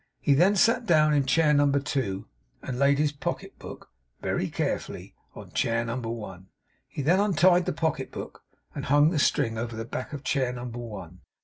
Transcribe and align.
He 0.19 0.33
then 0.33 0.55
sat 0.55 0.87
down 0.87 1.13
in 1.13 1.27
chair 1.27 1.53
number 1.53 1.79
two, 1.79 2.25
and 2.63 2.79
laid 2.79 2.97
his 2.97 3.11
pocket 3.11 3.59
book, 3.59 3.91
very 4.19 4.49
carefully, 4.49 5.13
on 5.35 5.51
chair 5.51 5.85
number 5.85 6.09
one. 6.09 6.47
He 6.87 7.03
then 7.03 7.19
untied 7.19 7.67
the 7.67 7.71
pocket 7.73 8.11
book, 8.11 8.41
and 8.73 8.85
hung 8.85 9.11
the 9.11 9.19
string 9.19 9.59
over 9.59 9.75
the 9.75 9.85
back 9.85 10.11
of 10.11 10.23
chair 10.23 10.51
number 10.53 10.79
one. 10.79 11.21